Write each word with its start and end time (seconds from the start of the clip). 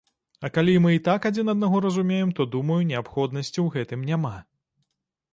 А 0.47 0.49
калі 0.53 0.73
мы 0.83 0.93
і 0.93 1.01
так 1.07 1.25
адзін 1.29 1.51
аднаго 1.53 1.81
разумеем, 1.85 2.31
то, 2.39 2.47
думаю, 2.55 2.77
неабходнасці 2.93 3.53
ў 3.53 3.67
гэтым 3.75 4.07
няма. 4.09 4.33